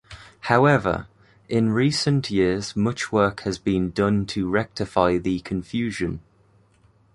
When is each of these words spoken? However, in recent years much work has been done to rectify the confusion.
However, 0.49 1.05
in 1.47 1.69
recent 1.69 2.31
years 2.31 2.75
much 2.75 3.11
work 3.11 3.41
has 3.41 3.59
been 3.59 3.91
done 3.91 4.25
to 4.33 4.49
rectify 4.49 5.19
the 5.19 5.41
confusion. 5.41 6.21